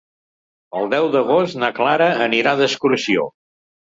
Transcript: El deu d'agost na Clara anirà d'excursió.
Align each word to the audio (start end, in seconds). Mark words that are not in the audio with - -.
El 0.79 0.87
deu 0.93 1.09
d'agost 1.15 1.59
na 1.63 1.69
Clara 1.81 2.09
anirà 2.27 2.53
d'excursió. 2.61 3.29